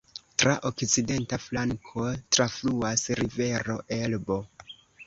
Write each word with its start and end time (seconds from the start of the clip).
Tra 0.43 0.53
okcidenta 0.69 1.39
flanko 1.43 2.09
trafluas 2.39 3.07
rivero 3.23 3.79
Elbo. 4.05 4.45